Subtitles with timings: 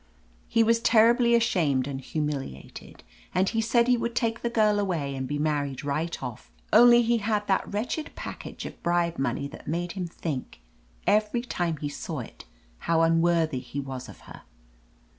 [0.47, 3.03] He was terribly ashamed and humiliated,
[3.35, 7.03] and he said he would take the girl away and be married right off, only
[7.03, 10.59] he had that wretched package of bribe money that made him think,
[11.05, 12.45] every time he saw it,
[12.79, 14.41] how unworthy he was of her!